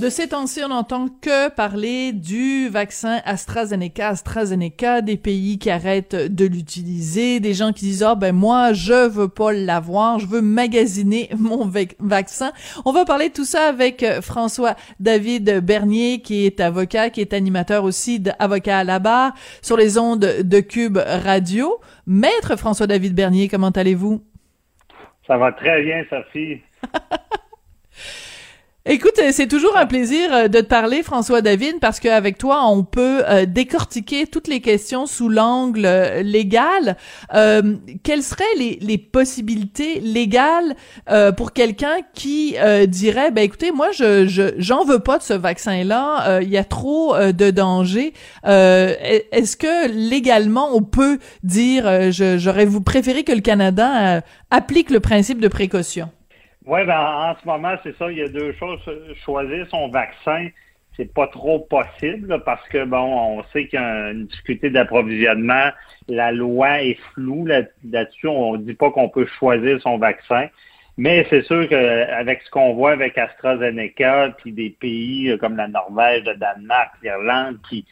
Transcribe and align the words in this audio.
De 0.00 0.08
ces 0.08 0.28
temps-ci, 0.28 0.62
on 0.64 0.68
n'entend 0.68 1.08
que 1.20 1.50
parler 1.50 2.12
du 2.12 2.70
vaccin 2.70 3.20
AstraZeneca, 3.26 4.08
AstraZeneca, 4.08 5.02
des 5.02 5.18
pays 5.18 5.58
qui 5.58 5.68
arrêtent 5.68 6.14
de 6.14 6.46
l'utiliser, 6.46 7.38
des 7.38 7.52
gens 7.52 7.74
qui 7.74 7.84
disent, 7.84 8.02
ah 8.02 8.14
ben 8.14 8.34
moi, 8.34 8.72
je 8.72 9.10
veux 9.10 9.28
pas 9.28 9.52
l'avoir, 9.52 10.18
je 10.18 10.26
veux 10.26 10.40
magasiner 10.40 11.28
mon 11.38 11.70
vaccin. 11.98 12.52
On 12.86 12.92
va 12.92 13.04
parler 13.04 13.28
de 13.28 13.34
tout 13.34 13.44
ça 13.44 13.68
avec 13.68 14.02
euh, 14.02 14.22
François 14.22 14.74
David 15.00 15.60
Bernier, 15.62 16.22
qui 16.22 16.46
est 16.46 16.60
avocat, 16.60 17.10
qui 17.10 17.20
est 17.20 17.34
animateur 17.34 17.84
aussi 17.84 18.20
d'Avocat 18.20 18.78
à 18.78 18.84
la 18.84 19.00
barre 19.00 19.34
sur 19.60 19.76
les 19.76 19.98
ondes 19.98 20.20
de 20.20 20.60
Cube 20.60 20.96
Radio. 20.96 21.78
Maître 22.06 22.56
François 22.56 22.86
David 22.86 23.14
Bernier, 23.14 23.48
comment 23.48 23.68
allez-vous? 23.68 24.24
Ça 25.26 25.36
va 25.36 25.52
très 25.52 25.82
bien, 25.82 26.02
Sophie. 26.08 26.62
Écoute, 28.86 29.18
euh, 29.18 29.28
c'est 29.30 29.46
toujours 29.46 29.76
un 29.76 29.84
plaisir 29.84 30.32
euh, 30.32 30.48
de 30.48 30.58
te 30.60 30.64
parler, 30.64 31.02
François 31.02 31.42
David, 31.42 31.80
parce 31.82 32.00
qu'avec 32.00 32.38
toi, 32.38 32.66
on 32.66 32.82
peut 32.82 33.22
euh, 33.28 33.44
décortiquer 33.44 34.26
toutes 34.26 34.48
les 34.48 34.62
questions 34.62 35.04
sous 35.04 35.28
l'angle 35.28 35.86
légal. 36.22 36.96
quelles 38.02 38.22
seraient 38.22 38.44
les, 38.56 38.98
possibilités 38.98 40.00
légales 40.00 40.74
pour 41.36 41.52
quelqu'un 41.52 41.98
qui 42.14 42.56
dirait, 42.88 43.30
ben 43.30 43.42
écoutez, 43.42 43.72
moi, 43.72 43.90
je 43.92 44.52
j'en 44.58 44.84
veux 44.84 44.98
pas 44.98 45.18
de 45.18 45.22
ce 45.22 45.32
vaccin-là, 45.32 46.40
il 46.40 46.48
y 46.48 46.56
a 46.56 46.64
trop 46.64 47.16
de 47.16 47.50
dangers. 47.50 48.12
Est-ce 48.44 49.56
que 49.56 49.88
légalement, 49.88 50.74
on 50.74 50.82
peut 50.82 51.18
dire, 51.42 52.10
j'aurais 52.12 52.66
vous 52.66 52.80
préféré 52.80 53.24
que 53.24 53.32
le 53.32 53.40
Canada 53.40 54.22
applique 54.50 54.90
le 54.90 55.00
principe 55.00 55.40
de 55.40 55.48
précaution? 55.48 56.10
Oui, 56.70 56.84
ben, 56.84 57.00
en 57.00 57.34
ce 57.34 57.44
moment, 57.46 57.74
c'est 57.82 57.96
ça. 57.98 58.12
Il 58.12 58.18
y 58.18 58.22
a 58.22 58.28
deux 58.28 58.52
choses. 58.52 58.78
Choisir 59.24 59.66
son 59.70 59.88
vaccin, 59.88 60.50
c'est 60.96 61.12
pas 61.12 61.26
trop 61.26 61.58
possible 61.58 62.40
parce 62.44 62.66
que, 62.68 62.84
bon, 62.84 63.38
on 63.38 63.42
sait 63.52 63.66
qu'il 63.66 63.80
y 63.80 63.82
a 63.82 64.12
une 64.12 64.26
difficulté 64.26 64.70
d'approvisionnement. 64.70 65.70
La 66.06 66.30
loi 66.30 66.80
est 66.84 66.96
floue 67.12 67.44
là-dessus. 67.44 68.28
on 68.28 68.54
dit 68.56 68.74
pas 68.74 68.92
qu'on 68.92 69.08
peut 69.08 69.26
choisir 69.26 69.82
son 69.82 69.98
vaccin. 69.98 70.46
Mais 70.96 71.26
c'est 71.28 71.42
sûr 71.42 71.68
qu'avec 71.68 72.42
ce 72.42 72.50
qu'on 72.50 72.74
voit 72.74 72.92
avec 72.92 73.18
AstraZeneca, 73.18 74.36
puis 74.38 74.52
des 74.52 74.70
pays 74.70 75.36
comme 75.40 75.56
la 75.56 75.66
Norvège, 75.66 76.22
le 76.24 76.36
Danemark, 76.36 76.92
l'Irlande, 77.02 77.58
qui, 77.68 77.84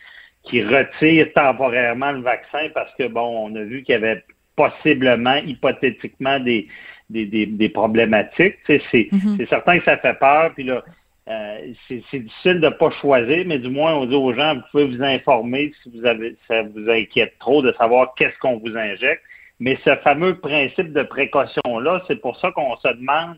qui 0.45 0.63
retirent 0.63 1.33
temporairement 1.33 2.13
le 2.13 2.21
vaccin 2.21 2.69
parce 2.75 2.95
que, 2.95 3.09
bon, 3.09 3.51
on 3.51 3.57
a 3.57 3.63
vu 3.65 3.83
qu'il 3.83 3.95
y 3.95 3.97
avait 3.97 4.23
possiblement, 4.55 5.37
hypothétiquement, 5.37 6.39
des, 6.39 6.69
des, 7.11 7.27
des, 7.27 7.47
des 7.47 7.69
problématiques. 7.69 8.57
Mhm. 8.69 9.37
C'est 9.39 9.49
certain 9.49 9.79
que 9.79 9.85
ça 9.85 9.97
fait 9.99 10.19
peur, 10.19 10.53
puis 10.55 10.65
là, 10.65 10.83
euh, 11.29 11.59
c'est 11.89 12.19
difficile 12.19 12.61
de 12.61 12.71
pas 12.71 12.91
choisir, 12.91 13.45
mais 13.47 13.59
du 13.59 13.69
moins 13.69 13.95
on 13.95 14.07
dit 14.07 14.15
aux 14.15 14.33
gens, 14.33 14.55
vous 14.55 14.63
pouvez 14.71 14.87
vous 14.87 15.03
informer 15.03 15.73
si 15.83 15.91
vous 15.95 16.07
avez 16.07 16.37
ça 16.47 16.63
vous 16.63 16.89
inquiète 16.89 17.35
trop 17.39 17.61
de 17.61 17.73
savoir 17.73 18.15
qu'est-ce 18.17 18.39
qu'on 18.39 18.59
vous 18.59 18.77
injecte. 18.77 19.23
Mais 19.61 19.77
ce 19.85 19.95
fameux 19.97 20.39
principe 20.39 20.93
de 20.93 21.03
précaution-là, 21.03 22.03
c'est 22.07 22.21
pour 22.21 22.39
ça 22.39 22.51
qu'on 22.53 22.77
se 22.77 22.89
demande 22.89 23.37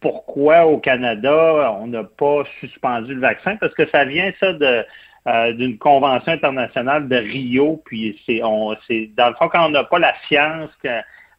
pourquoi 0.00 0.64
au 0.64 0.78
Canada 0.78 1.76
on 1.78 1.88
n'a 1.88 2.04
pas 2.04 2.44
suspendu 2.60 3.14
le 3.14 3.20
vaccin, 3.20 3.56
parce 3.56 3.74
que 3.74 3.86
ça 3.88 4.04
vient 4.06 4.32
ça 4.40 4.54
de 4.54 4.84
euh, 5.26 5.52
d'une 5.52 5.76
convention 5.76 6.32
internationale 6.32 7.08
de 7.08 7.16
Rio, 7.16 7.82
puis 7.84 8.18
c'est 8.24 8.42
on 8.42 8.74
c'est 8.86 9.10
dans 9.14 9.28
le 9.28 9.34
fond 9.34 9.48
quand 9.48 9.66
on 9.66 9.70
n'a 9.70 9.84
pas 9.84 9.98
la 9.98 10.14
science 10.26 10.70
que 10.82 10.88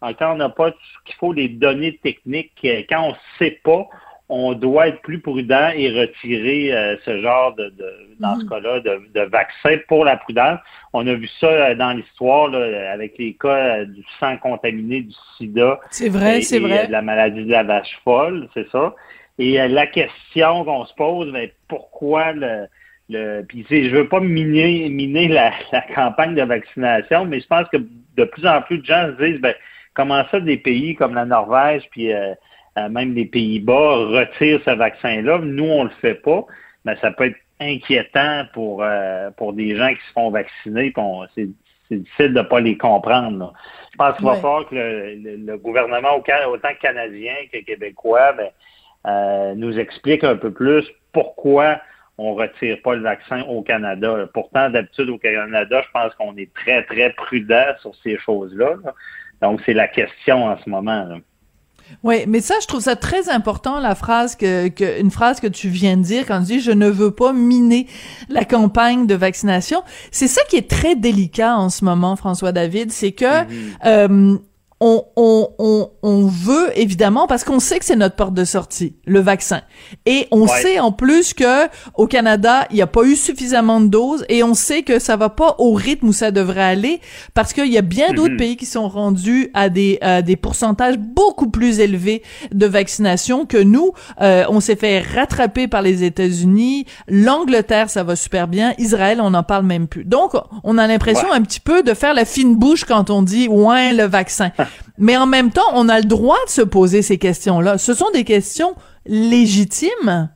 quand 0.02 0.34
on 0.34 0.36
n'a 0.36 0.50
pas 0.50 0.72
ce 0.72 1.06
qu'il 1.06 1.16
faut, 1.16 1.34
les 1.34 1.50
données 1.50 1.98
techniques, 1.98 2.52
euh, 2.66 2.84
quand 2.90 3.04
on 3.04 3.10
ne 3.10 3.16
sait 3.40 3.60
pas, 3.64 3.88
on 4.30 4.54
doit 4.54 4.90
être 4.90 5.02
plus 5.02 5.22
prudent 5.22 5.70
et 5.74 5.90
retirer 5.90 6.74
euh, 6.74 6.98
ce 7.06 7.22
genre 7.22 7.56
de, 7.56 7.74
dans 8.20 8.36
ce 8.36 8.44
mhm. 8.44 8.50
cas-là, 8.50 8.80
de, 8.82 9.22
vaccin 9.22 9.78
pour 9.88 10.04
la 10.04 10.18
prudence. 10.18 10.60
On 10.94 11.08
a 11.08 11.14
vu 11.14 11.30
ça 11.40 11.48
euh, 11.48 11.76
dans 11.76 11.94
l'histoire 11.94 12.54
avec 12.54 13.18
les 13.18 13.34
cas 13.34 13.86
du 13.86 14.04
sang 14.20 14.38
contaminé, 14.38 15.02
du 15.02 15.16
sida. 15.38 15.80
C'est 15.92 16.10
vrai, 16.10 16.42
c'est 16.42 16.60
vrai. 16.60 16.88
De 16.88 16.92
la 16.92 17.02
maladie 17.02 17.46
de 17.46 17.52
la 17.52 17.64
vache 17.64 17.98
folle, 18.04 18.50
c'est 18.54 18.70
ça. 18.70 18.94
Et 19.40 19.68
la 19.68 19.86
question 19.86 20.66
qu'on 20.66 20.86
se 20.86 20.94
pose, 20.96 21.32
mais 21.32 21.48
ben, 21.48 21.52
pourquoi 21.68 22.32
le, 22.32 22.66
le 23.08 23.44
puis 23.44 23.66
je 23.70 23.96
veux 23.96 24.08
pas 24.08 24.20
miner, 24.20 24.90
miner 24.90 25.28
la, 25.28 25.52
la, 25.72 25.82
campagne 25.94 26.36
de 26.36 26.42
vaccination, 26.42 27.26
mais 27.26 27.40
je 27.40 27.48
pense 27.48 27.68
que 27.70 27.78
de 27.78 28.24
plus 28.24 28.46
en 28.48 28.62
plus 28.64 28.80
de 28.80 28.86
gens 28.86 29.08
se 29.18 29.24
disent, 29.24 29.40
ben, 29.40 29.54
Comment 29.98 30.24
ça, 30.30 30.40
des 30.40 30.58
pays 30.58 30.94
comme 30.94 31.16
la 31.16 31.26
Norvège, 31.26 31.90
puis 31.90 32.14
euh, 32.14 32.36
euh, 32.78 32.88
même 32.88 33.16
les 33.16 33.26
Pays-Bas 33.26 33.96
retirent 33.96 34.62
ce 34.64 34.70
vaccin-là? 34.70 35.40
Nous, 35.40 35.66
on 35.66 35.86
le 35.86 35.90
fait 36.02 36.14
pas. 36.14 36.46
Mais 36.86 36.96
ça 36.98 37.10
peut 37.10 37.26
être 37.26 37.38
inquiétant 37.60 38.44
pour, 38.54 38.84
euh, 38.84 39.32
pour 39.32 39.54
des 39.54 39.76
gens 39.76 39.90
qui 39.90 40.08
se 40.08 40.14
font 40.14 40.30
vacciner. 40.30 40.94
C'est 41.34 41.50
difficile 41.90 42.34
de 42.36 42.42
ne 42.42 42.44
pas 42.44 42.60
les 42.60 42.78
comprendre. 42.78 43.54
Je 43.92 43.98
pense 43.98 44.16
qu'il 44.18 44.26
va 44.26 44.36
falloir 44.36 44.70
que 44.70 44.76
le, 44.76 45.58
gouvernement, 45.58 46.16
autant 46.16 46.70
canadien 46.80 47.34
que 47.52 47.58
québécois, 47.66 48.34
ben, 48.34 49.56
nous 49.56 49.80
explique 49.80 50.24
un 50.24 50.36
peu 50.36 50.52
plus 50.52 50.86
pourquoi 51.12 51.82
on 52.20 52.36
ne 52.36 52.42
retire 52.42 52.78
pas 52.84 52.94
le 52.94 53.02
vaccin 53.02 53.42
au 53.46 53.64
Canada. 53.64 54.30
Pourtant, 54.32 54.70
d'habitude, 54.70 55.10
au 55.10 55.18
Canada, 55.18 55.82
je 55.84 55.92
pense 55.92 56.14
qu'on 56.14 56.38
est 56.38 56.54
très, 56.54 56.84
très 56.84 57.14
prudent 57.14 57.66
sur 57.82 57.96
ces 57.96 58.20
choses-là. 58.20 58.76
là 58.84 58.94
donc, 59.42 59.62
c'est 59.66 59.74
la 59.74 59.88
question 59.88 60.46
en 60.46 60.58
ce 60.64 60.70
moment. 60.70 61.08
Oui, 62.04 62.26
mais 62.28 62.42
ça, 62.42 62.56
je 62.62 62.68
trouve 62.68 62.82
ça 62.82 62.96
très 62.96 63.30
important, 63.30 63.80
la 63.80 63.96
phrase 63.96 64.36
que, 64.36 64.68
que, 64.68 65.00
une 65.00 65.12
phrase 65.12 65.40
que 65.40 65.48
tu 65.48 65.70
viens 65.70 65.98
de 65.98 66.04
dire 66.04 66.26
quand 66.26 66.40
tu 66.40 66.46
dis 66.46 66.60
je 66.60 66.72
ne 66.72 66.90
veux 66.90 67.12
pas 67.12 67.34
miner 67.34 67.88
la 68.30 68.46
campagne 68.46 69.08
de 69.08 69.16
vaccination. 69.16 69.82
C'est 70.12 70.28
ça 70.28 70.42
qui 70.50 70.58
est 70.58 70.70
très 70.70 70.96
délicat 70.96 71.56
en 71.56 71.70
ce 71.70 71.86
moment, 71.86 72.16
François 72.16 72.52
David, 72.52 72.92
c'est 72.92 73.14
que 73.14 73.26
mm-hmm. 73.26 73.86
euh, 73.86 74.38
on, 74.80 75.04
on, 75.16 75.50
on, 75.58 75.90
on, 76.04 76.28
veut 76.28 76.70
évidemment 76.76 77.26
parce 77.26 77.44
qu'on 77.44 77.60
sait 77.60 77.80
que 77.80 77.86
c'est 77.86 77.96
notre 77.96 78.16
porte 78.16 78.34
de 78.34 78.46
sortie, 78.46 78.96
le 79.06 79.20
vaccin. 79.20 79.62
Et 80.06 80.28
on 80.32 80.48
sait 80.48 80.80
en 80.80 80.92
plus 80.92 81.34
que 81.34 81.68
au 81.96 82.06
Canada, 82.08 82.68
il 82.70 82.76
n'y 82.76 82.82
a 82.82 82.88
pas 82.88 83.04
eu 83.04 83.16
suffisamment 83.16 83.82
de 83.82 83.88
doses 83.88 84.26
et 84.30 84.44
on 84.44 84.54
sait 84.54 84.84
que 84.84 85.00
ça 85.00 85.16
va 85.16 85.30
pas 85.30 85.56
au 85.58 85.74
rythme 85.74 86.10
où 86.10 86.14
ça 86.14 86.32
devrait 86.32 86.62
aller 86.62 87.02
parce 87.34 87.54
qu'il 87.54 87.72
y 87.72 87.78
a 87.78 87.82
bien 87.82 88.14
d'autres 88.14 88.34
mhm. 88.34 88.38
pays 88.38 88.58
qui 88.58 88.68
sont 88.68 88.88
rendus 88.88 89.50
à 89.54 89.70
des, 89.70 90.00
des 90.24 90.36
pourcentages 90.36 90.98
beaucoup 90.98 91.50
plus 91.50 91.80
élevés 91.80 92.22
de 92.52 92.66
vaccination 92.66 93.46
que 93.46 93.58
nous. 93.58 93.94
Euh, 94.22 94.46
on 94.50 94.60
s'est 94.60 94.76
fait 94.76 95.00
rattraper 95.00 95.68
par 95.68 95.82
les 95.82 96.04
États-Unis, 96.04 96.86
l'Angleterre, 97.08 97.90
ça 97.90 98.04
va 98.04 98.16
super 98.16 98.48
bien, 98.48 98.74
Israël, 98.78 99.20
on 99.22 99.32
n'en 99.32 99.44
parle 99.44 99.66
même 99.66 99.88
plus. 99.88 100.06
Donc, 100.06 100.34
on 100.64 100.78
a 100.78 100.88
l'impression 100.88 101.32
un 101.32 101.42
petit 101.42 101.60
peu 101.60 101.84
de 101.84 101.94
faire 101.94 102.14
la 102.14 102.26
fine 102.26 102.56
bouche 102.56 102.86
quand 102.86 103.10
on 103.10 103.22
dit 103.22 103.48
ouais 103.48 103.94
le 103.94 104.04
vaccin. 104.04 104.52
Mais 104.98 105.18
en 105.18 105.26
même 105.28 105.52
temps, 105.52 105.70
on 105.74 105.90
a 105.90 106.00
le 106.00 106.06
droit 106.06 106.38
de 106.46 106.52
se 106.52 106.62
poser 106.62 107.02
ces 107.02 107.18
questions-là. 107.18 107.78
Ce 107.78 107.94
sont 107.94 108.10
des 108.12 108.24
questions 108.24 108.76
légitimes. 109.06 110.30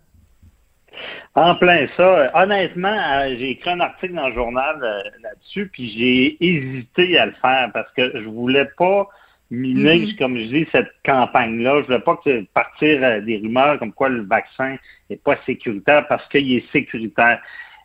En 1.35 1.55
plein 1.55 1.87
ça. 1.95 2.29
Honnêtement, 2.33 2.89
euh, 2.89 3.35
j'ai 3.39 3.51
écrit 3.51 3.69
un 3.69 3.79
article 3.79 4.15
dans 4.15 4.27
le 4.27 4.33
journal 4.33 4.77
euh, 4.83 5.01
là-dessus, 5.23 5.69
puis 5.71 5.89
j'ai 5.97 6.45
hésité 6.45 7.17
à 7.17 7.27
le 7.27 7.33
faire 7.41 7.69
parce 7.73 7.89
que 7.93 8.11
je 8.19 8.27
voulais 8.27 8.67
pas 8.77 9.07
miner, 9.49 9.99
mm-hmm. 9.99 10.17
comme 10.17 10.37
je 10.37 10.43
dis, 10.43 10.67
cette 10.73 10.91
campagne-là. 11.05 11.81
Je 11.81 11.85
voulais 11.85 11.99
pas 11.99 12.17
que 12.17 12.43
partir 12.53 13.01
euh, 13.01 13.21
des 13.21 13.37
rumeurs 13.37 13.79
comme 13.79 13.93
quoi 13.93 14.09
le 14.09 14.23
vaccin 14.23 14.75
n'est 15.09 15.17
pas 15.17 15.37
sécuritaire 15.45 16.05
parce 16.07 16.27
qu'il 16.27 16.51
est 16.53 16.69
sécuritaire. 16.71 17.39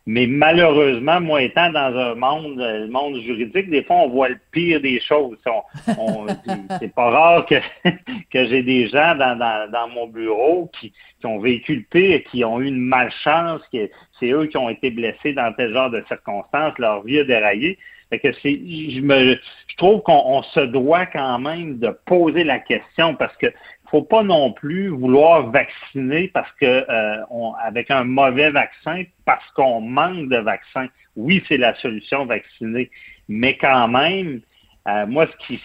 Mais 0.09 0.25
malheureusement, 0.25 1.19
moi 1.19 1.41
étant 1.41 1.69
dans 1.69 1.93
un 1.93 2.15
monde, 2.15 2.57
le 2.57 2.87
monde 2.87 3.19
juridique, 3.23 3.69
des 3.69 3.83
fois 3.83 3.97
on 3.97 4.07
voit 4.07 4.29
le 4.29 4.39
pire 4.51 4.79
des 4.79 5.01
choses. 5.01 5.37
c'est 6.79 6.95
pas 6.95 7.09
rare 7.09 7.45
que, 7.45 7.55
que 8.31 8.45
j'ai 8.47 8.63
des 8.63 8.87
gens 8.87 9.15
dans, 9.15 9.37
dans, 9.37 9.69
dans, 9.69 9.89
mon 9.89 10.07
bureau 10.07 10.71
qui, 10.79 10.93
qui 11.19 11.25
ont 11.25 11.39
vécu 11.39 11.75
le 11.75 11.85
pire, 11.91 12.23
qui 12.31 12.45
ont 12.45 12.61
eu 12.61 12.67
une 12.67 12.79
malchance, 12.79 13.61
que 13.71 13.89
c'est 14.17 14.31
eux 14.31 14.45
qui 14.45 14.55
ont 14.55 14.69
été 14.69 14.91
blessés 14.91 15.33
dans 15.33 15.51
tel 15.51 15.73
genre 15.73 15.89
de 15.89 16.01
circonstances, 16.07 16.79
leur 16.79 17.03
vie 17.03 17.19
a 17.19 17.23
déraillé. 17.25 17.77
Fait 18.09 18.19
que 18.19 18.31
c'est, 18.41 18.53
je 18.53 19.01
me, 19.01 19.35
je 19.67 19.75
trouve 19.75 20.01
qu'on 20.03 20.41
se 20.41 20.61
doit 20.61 21.05
quand 21.07 21.39
même 21.39 21.79
de 21.79 21.89
poser 22.05 22.45
la 22.45 22.59
question 22.59 23.15
parce 23.15 23.35
que 23.35 23.47
faut 23.89 24.03
pas 24.03 24.23
non 24.23 24.51
plus 24.51 24.89
vouloir 24.89 25.49
vacciner 25.49 26.27
parce 26.29 26.51
que 26.59 26.65
euh, 26.65 27.51
avec 27.63 27.89
un 27.89 28.03
mauvais 28.03 28.51
vaccin, 28.51 29.03
parce 29.25 29.45
qu'on 29.51 29.81
manque 29.81 30.29
de 30.29 30.37
vaccins. 30.37 30.87
Oui, 31.15 31.43
c'est 31.47 31.57
la 31.57 31.73
solution 31.75 32.25
vacciner, 32.25 32.91
mais 33.27 33.57
quand 33.57 33.87
même, 33.87 34.41
euh, 34.87 35.05
moi, 35.07 35.27
ce 35.47 35.55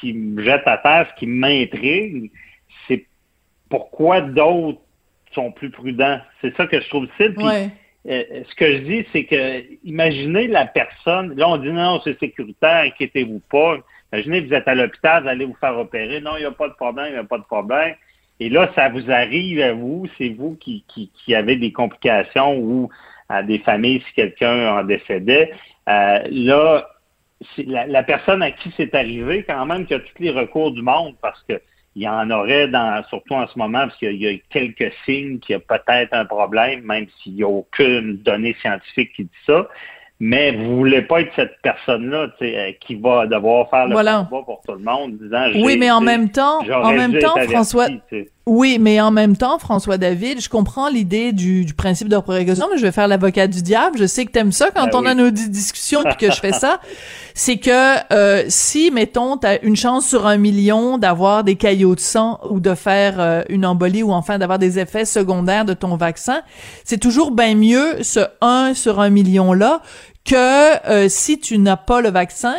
qui 0.00 0.12
me 0.12 0.42
jette 0.42 0.66
à 0.66 0.78
terre, 0.78 1.08
ce 1.14 1.18
qui 1.18 1.26
m'intrigue, 1.26 2.30
c'est 2.86 3.04
pourquoi 3.68 4.20
d'autres 4.20 4.80
sont 5.32 5.52
plus 5.52 5.70
prudents. 5.70 6.20
C'est 6.40 6.56
ça 6.56 6.66
que 6.66 6.80
je 6.80 6.88
trouve 6.88 7.06
difficile. 7.18 7.70
Euh, 8.08 8.44
ce 8.48 8.54
que 8.54 8.72
je 8.72 8.78
dis, 8.78 9.06
c'est 9.12 9.24
que 9.24 9.64
imaginez 9.84 10.46
la 10.46 10.66
personne, 10.66 11.34
là 11.36 11.48
on 11.48 11.56
dit 11.56 11.70
non, 11.70 12.00
c'est 12.04 12.18
sécuritaire, 12.18 12.84
inquiétez-vous 12.84 13.40
pas. 13.50 13.78
Imaginez 14.12 14.40
vous 14.42 14.54
êtes 14.54 14.68
à 14.68 14.74
l'hôpital, 14.74 15.24
vous 15.24 15.28
allez 15.28 15.44
vous 15.44 15.56
faire 15.60 15.76
opérer, 15.76 16.20
non, 16.20 16.36
il 16.36 16.40
n'y 16.40 16.46
a 16.46 16.52
pas 16.52 16.68
de 16.68 16.74
problème, 16.74 17.06
il 17.08 17.12
n'y 17.14 17.18
a 17.18 17.24
pas 17.24 17.38
de 17.38 17.44
problème. 17.44 17.94
Et 18.38 18.48
là, 18.48 18.70
ça 18.74 18.88
vous 18.90 19.10
arrive 19.10 19.60
à 19.60 19.72
vous, 19.72 20.06
c'est 20.18 20.28
vous 20.28 20.56
qui, 20.56 20.84
qui, 20.88 21.10
qui, 21.14 21.34
avez 21.34 21.56
des 21.56 21.72
complications 21.72 22.58
ou 22.58 22.90
à 23.28 23.42
des 23.42 23.58
familles 23.60 24.02
si 24.06 24.12
quelqu'un 24.14 24.78
en 24.78 24.84
décédait. 24.84 25.52
Euh, 25.88 26.20
là, 26.30 26.86
la, 27.58 27.86
la, 27.86 28.02
personne 28.02 28.42
à 28.42 28.50
qui 28.50 28.72
c'est 28.76 28.94
arrivé, 28.94 29.44
quand 29.48 29.64
même, 29.66 29.86
qui 29.86 29.94
a 29.94 30.00
tous 30.00 30.22
les 30.22 30.30
recours 30.30 30.70
du 30.72 30.82
monde, 30.82 31.14
parce 31.22 31.42
que 31.48 31.60
il 31.96 32.02
y 32.02 32.08
en 32.08 32.30
aurait 32.30 32.68
dans, 32.68 33.02
surtout 33.08 33.32
en 33.32 33.46
ce 33.48 33.58
moment, 33.58 33.86
parce 33.86 33.96
qu'il 33.96 34.22
y, 34.22 34.28
a 34.28 34.36
quelques 34.50 34.92
signes 35.06 35.38
qu'il 35.38 35.54
y 35.54 35.56
a 35.56 35.60
peut-être 35.60 36.12
un 36.12 36.26
problème, 36.26 36.82
même 36.82 37.06
s'il 37.18 37.36
n'y 37.36 37.42
a 37.42 37.48
aucune 37.48 38.18
donnée 38.18 38.54
scientifique 38.60 39.14
qui 39.16 39.24
dit 39.24 39.30
ça. 39.46 39.66
Mais 40.20 40.52
vous 40.52 40.76
voulez 40.76 41.02
pas 41.02 41.22
être 41.22 41.32
cette 41.34 41.56
personne-là, 41.62 42.28
euh, 42.42 42.72
qui 42.80 42.96
va 42.96 43.26
devoir 43.26 43.70
faire 43.70 43.86
le 43.86 43.92
voilà. 43.92 44.26
combat 44.28 44.44
pour 44.44 44.60
tout 44.66 44.74
le 44.74 44.84
monde, 44.84 45.16
disant. 45.18 45.46
Oui, 45.54 45.78
mais 45.78 45.90
en 45.90 46.02
même 46.02 46.30
temps, 46.30 46.60
en 46.70 46.92
même 46.92 47.18
temps, 47.18 47.34
François. 47.48 47.88
Oui, 48.48 48.78
mais 48.80 49.00
en 49.00 49.10
même 49.10 49.36
temps, 49.36 49.58
François 49.58 49.98
David, 49.98 50.40
je 50.40 50.48
comprends 50.48 50.88
l'idée 50.88 51.32
du, 51.32 51.64
du, 51.64 51.74
principe 51.74 52.08
de 52.08 52.16
précaution, 52.16 52.68
mais 52.70 52.78
je 52.78 52.82
vais 52.82 52.92
faire 52.92 53.08
l'avocat 53.08 53.48
du 53.48 53.60
diable. 53.60 53.98
Je 53.98 54.06
sais 54.06 54.24
que 54.24 54.30
t'aimes 54.30 54.52
ça 54.52 54.70
quand 54.72 54.84
ben 54.84 54.90
on 54.94 55.04
a 55.04 55.14
nos 55.14 55.30
discussions 55.30 56.04
puis 56.04 56.16
que 56.16 56.30
je 56.32 56.38
fais 56.38 56.52
ça. 56.52 56.80
C'est 57.34 57.56
que 57.56 58.12
euh, 58.12 58.44
si, 58.46 58.92
mettons, 58.92 59.36
t'as 59.36 59.58
une 59.62 59.74
chance 59.74 60.06
sur 60.06 60.28
un 60.28 60.36
million 60.36 60.96
d'avoir 60.96 61.42
des 61.42 61.56
caillots 61.56 61.96
de 61.96 62.00
sang 62.00 62.38
ou 62.48 62.60
de 62.60 62.76
faire 62.76 63.16
euh, 63.18 63.42
une 63.48 63.66
embolie 63.66 64.04
ou 64.04 64.12
enfin 64.12 64.38
d'avoir 64.38 64.60
des 64.60 64.78
effets 64.78 65.06
secondaires 65.06 65.64
de 65.64 65.74
ton 65.74 65.96
vaccin, 65.96 66.42
c'est 66.84 66.98
toujours 66.98 67.32
bien 67.32 67.56
mieux 67.56 68.00
ce 68.04 68.20
1 68.42 68.74
sur 68.74 69.00
un 69.00 69.10
million 69.10 69.54
là 69.54 69.82
que 70.24 70.88
euh, 70.88 71.08
si 71.08 71.40
tu 71.40 71.58
n'as 71.58 71.76
pas 71.76 72.00
le 72.00 72.10
vaccin 72.10 72.54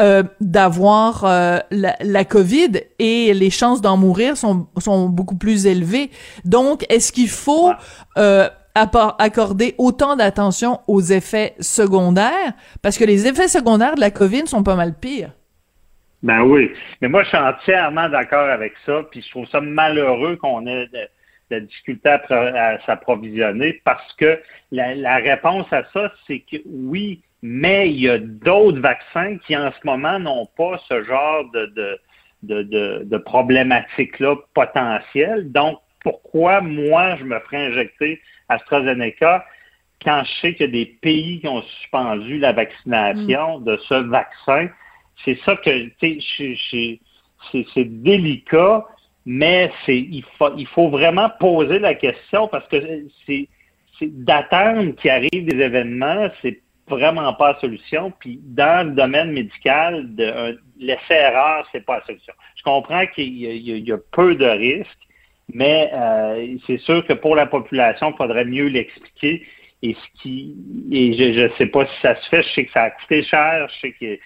euh, 0.00 0.22
d'avoir 0.40 1.26
euh, 1.26 1.58
la, 1.70 1.96
la, 2.00 2.24
COVID 2.24 2.80
et 2.98 3.34
les 3.34 3.50
chances 3.50 3.82
d'en 3.82 3.98
mourir 3.98 4.38
sont, 4.38 4.66
sont 4.78 5.10
beaucoup 5.10 5.36
plus 5.36 5.66
élevées. 5.66 6.08
Donc, 6.46 6.86
est-ce 6.90 7.12
qu'il 7.12 7.28
faut 7.28 7.72
euh, 8.16 8.48
accorder 8.74 9.74
autant 9.76 10.16
d'attention 10.16 10.80
aux 10.88 11.02
effets 11.02 11.54
secondaires? 11.60 12.54
Parce 12.80 12.96
que 12.96 13.04
les 13.04 13.26
effets 13.26 13.48
secondaires 13.48 13.94
de 13.94 14.00
la 14.00 14.10
COVID 14.10 14.46
sont 14.46 14.62
pas 14.62 14.76
mal 14.76 14.94
pires. 14.98 15.32
Ben 16.22 16.40
oui, 16.40 16.70
mais 17.02 17.08
moi 17.08 17.24
je 17.24 17.28
suis 17.28 17.36
entièrement 17.36 18.08
d'accord 18.08 18.48
avec 18.48 18.72
ça, 18.86 19.02
puis 19.10 19.20
je 19.20 19.28
trouve 19.28 19.46
ça 19.48 19.60
malheureux 19.60 20.36
qu'on 20.36 20.66
ait 20.66 20.86
de, 20.86 21.00
la 21.50 21.60
difficulté 21.60 22.08
à, 22.08 22.78
s'approvisionner 22.86 23.82
parce 23.84 24.10
que 24.14 24.40
la, 24.70 24.94
la 24.94 25.16
réponse 25.16 25.70
à 25.70 25.82
ça, 25.92 26.10
c'est 26.26 26.38
que 26.38 26.56
oui, 26.64 27.22
mais 27.42 27.90
il 27.90 28.00
y 28.00 28.08
a 28.08 28.18
d'autres 28.18 28.80
vaccins 28.80 29.36
qui 29.38 29.56
en 29.56 29.72
ce 29.72 29.84
moment 29.84 30.18
n'ont 30.20 30.46
pas 30.56 30.80
ce 30.88 31.02
genre 31.02 31.50
de, 31.52 31.66
de, 31.66 31.98
de, 32.42 32.62
de, 32.62 33.02
de 33.04 33.16
problématique-là 33.18 34.36
potentielle. 34.54 35.50
Donc, 35.50 35.78
pourquoi 36.02 36.60
moi, 36.60 37.16
je 37.16 37.24
me 37.24 37.38
ferais 37.40 37.68
injecter 37.68 38.20
AstraZeneca 38.48 39.44
quand 40.04 40.22
je 40.24 40.40
sais 40.40 40.54
qu'il 40.54 40.66
y 40.66 40.68
a 40.68 40.72
des 40.72 40.86
pays 40.86 41.40
qui 41.40 41.48
ont 41.48 41.62
suspendu 41.62 42.38
la 42.38 42.52
vaccination 42.52 43.58
mm. 43.60 43.64
de 43.64 43.76
ce 43.88 43.94
vaccin? 43.94 44.68
C'est 45.24 45.38
ça 45.44 45.56
que, 45.56 45.88
tu 46.00 46.20
sais, 46.70 47.00
c'est 47.74 47.84
délicat, 47.84 48.84
mais 49.26 49.70
c'est 49.84 49.98
il 49.98 50.24
faut, 50.38 50.50
il 50.56 50.66
faut 50.66 50.88
vraiment 50.88 51.30
poser 51.38 51.78
la 51.78 51.94
question 51.94 52.48
parce 52.48 52.66
que 52.68 52.76
c'est 53.26 53.48
d'attendre 54.02 54.96
qu'il 54.96 55.10
arrive 55.10 55.46
des 55.46 55.60
événements, 55.60 56.28
c'est 56.40 56.60
vraiment 56.88 57.32
pas 57.34 57.52
la 57.52 57.60
solution. 57.60 58.12
Puis 58.18 58.40
dans 58.42 58.88
le 58.88 58.94
domaine 58.94 59.32
médical, 59.32 60.08
l'essai-erreur, 60.78 61.66
c'est 61.72 61.84
pas 61.84 61.98
la 61.98 62.06
solution. 62.06 62.34
Je 62.56 62.62
comprends 62.62 63.06
qu'il 63.06 63.36
y, 63.36 63.92
a 63.92 63.98
peu 64.12 64.34
de 64.34 64.46
risques, 64.46 65.08
mais 65.52 65.90
euh, 65.92 66.56
c'est 66.66 66.78
sûr 66.78 67.06
que 67.06 67.12
pour 67.12 67.36
la 67.36 67.46
population, 67.46 68.10
il 68.10 68.16
faudrait 68.16 68.44
mieux 68.44 68.66
l'expliquer. 68.66 69.46
Et 69.84 69.94
ce 69.94 70.22
qui 70.22 70.54
et 70.92 71.12
je 71.14 71.40
ne 71.40 71.48
sais 71.58 71.66
pas 71.66 71.86
si 71.86 72.00
ça 72.02 72.14
se 72.14 72.28
fait, 72.28 72.42
je 72.42 72.48
sais 72.50 72.64
que 72.66 72.72
ça 72.72 72.82
a 72.84 72.90
coûté 72.90 73.24
cher, 73.24 73.68
je 73.68 73.80
sais 73.80 73.92
que 73.92 74.18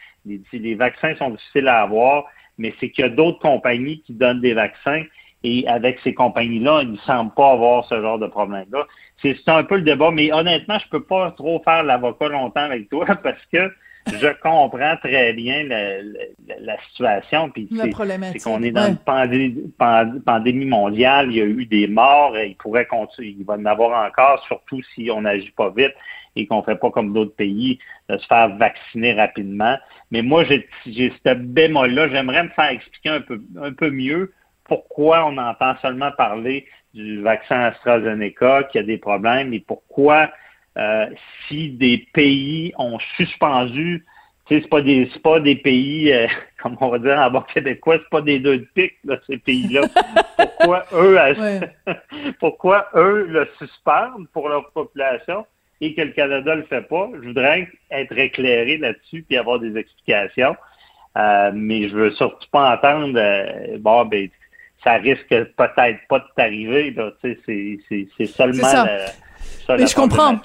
les 0.52 0.74
vaccins 0.74 1.14
sont 1.16 1.30
difficiles 1.30 1.68
à 1.68 1.82
avoir, 1.82 2.26
mais 2.58 2.74
c'est 2.78 2.90
qu'il 2.90 3.02
y 3.02 3.06
a 3.06 3.10
d'autres 3.10 3.38
compagnies 3.38 4.02
qui 4.02 4.12
donnent 4.12 4.42
des 4.42 4.52
vaccins 4.52 5.02
et 5.44 5.66
avec 5.68 5.98
ces 6.02 6.14
compagnies-là, 6.14 6.82
ils 6.82 6.92
ne 6.92 6.96
semblent 6.98 7.34
pas 7.34 7.52
avoir 7.52 7.84
ce 7.86 8.00
genre 8.00 8.18
de 8.18 8.26
problème-là. 8.26 8.86
C'est 9.22 9.48
un 9.48 9.64
peu 9.64 9.76
le 9.76 9.82
débat, 9.82 10.10
mais 10.10 10.32
honnêtement, 10.32 10.78
je 10.78 10.88
peux 10.88 11.02
pas 11.02 11.30
trop 11.32 11.62
faire 11.64 11.82
l'avocat 11.82 12.28
longtemps 12.28 12.60
avec 12.60 12.88
toi 12.88 13.06
parce 13.22 13.44
que 13.52 13.70
je 14.06 14.28
comprends 14.40 14.96
très 15.02 15.32
bien 15.32 15.64
la, 15.64 16.02
la, 16.60 16.80
situation. 16.88 17.50
Puis 17.50 17.68
c'est 17.70 17.90
qu'on 18.40 18.62
est 18.62 18.70
dans 18.70 18.88
une 18.88 18.96
pandémie, 18.98 19.72
pandémie, 20.24 20.64
mondiale, 20.64 21.28
il 21.30 21.36
y 21.36 21.40
a 21.40 21.44
eu 21.44 21.66
des 21.66 21.88
morts, 21.88 22.36
et 22.36 22.48
il 22.48 22.56
pourrait 22.56 22.86
continuer, 22.86 23.34
il 23.38 23.44
va 23.44 23.54
en 23.54 23.64
avoir 23.64 24.06
encore, 24.06 24.44
surtout 24.46 24.80
si 24.94 25.10
on 25.10 25.22
n'agit 25.22 25.50
pas 25.50 25.70
vite 25.70 25.94
et 26.36 26.46
qu'on 26.46 26.62
fait 26.62 26.76
pas 26.76 26.90
comme 26.90 27.12
d'autres 27.12 27.34
pays, 27.34 27.78
de 28.08 28.18
se 28.18 28.26
faire 28.26 28.54
vacciner 28.56 29.14
rapidement. 29.14 29.76
Mais 30.10 30.22
moi, 30.22 30.44
j'ai 30.44 30.68
ce 30.84 31.34
bémol-là. 31.34 32.08
J'aimerais 32.08 32.44
me 32.44 32.50
faire 32.50 32.70
expliquer 32.70 33.08
un 33.08 33.20
peu, 33.22 33.42
un 33.60 33.72
peu 33.72 33.90
mieux 33.90 34.32
pourquoi 34.68 35.26
on 35.26 35.36
entend 35.38 35.74
seulement 35.82 36.10
parler 36.12 36.66
du 36.94 37.20
vaccin 37.22 37.60
AstraZeneca, 37.60 38.64
qu'il 38.64 38.80
y 38.80 38.84
a 38.84 38.86
des 38.86 38.98
problèmes, 38.98 39.52
et 39.52 39.60
pourquoi 39.60 40.30
euh, 40.78 41.06
si 41.48 41.70
des 41.70 42.06
pays 42.12 42.72
ont 42.78 42.98
suspendu, 43.16 44.04
tu 44.46 44.54
sais, 44.54 44.62
c'est 44.62 44.68
pas 44.68 44.82
des 44.82 45.08
c'est 45.12 45.22
pas 45.22 45.40
des 45.40 45.56
pays, 45.56 46.12
euh, 46.12 46.26
comme 46.62 46.76
on 46.80 46.88
va 46.88 46.98
dire 46.98 47.18
en 47.18 47.30
bon 47.30 47.40
québécois, 47.42 47.96
c'est 47.98 48.10
pas 48.10 48.20
des 48.20 48.38
deux 48.38 48.58
de 48.58 48.68
pique, 48.74 48.98
là, 49.04 49.16
ces 49.26 49.38
pays-là. 49.38 49.82
pourquoi 50.36 50.84
eux 50.92 51.18
pourquoi 52.40 52.88
eux 52.94 53.26
le 53.28 53.48
suspendent 53.58 54.28
pour 54.32 54.48
leur 54.48 54.70
population 54.72 55.46
et 55.80 55.94
que 55.94 56.02
le 56.02 56.12
Canada 56.12 56.54
le 56.54 56.64
fait 56.64 56.82
pas? 56.82 57.08
Je 57.14 57.28
voudrais 57.28 57.68
être 57.90 58.16
éclairé 58.16 58.76
là-dessus 58.76 59.22
puis 59.22 59.36
avoir 59.36 59.58
des 59.58 59.76
explications. 59.76 60.56
Euh, 61.16 61.50
mais 61.54 61.88
je 61.88 61.96
veux 61.96 62.10
surtout 62.10 62.48
pas 62.52 62.74
entendre 62.74 63.18
bon 63.78 64.04
ben 64.04 64.28
ça 64.84 64.94
risque 64.94 65.28
peut-être 65.28 65.98
pas 66.08 66.18
de 66.18 66.24
t'arriver. 66.36 66.94
C'est 67.22 68.26
seulement 68.26 68.64
ça. 68.64 68.86
Mais 69.68 69.86
je 69.86 69.94
comprends. 69.94 70.40